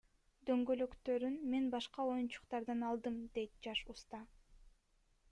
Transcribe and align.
Дөңгөлөктөрүн 0.49 1.35
мен 1.51 1.67
башка 1.75 2.05
оюнчуктардан 2.13 2.81
алдым,— 2.87 3.19
дейт 3.39 3.53
жаш 3.67 3.83
уста. 3.95 4.23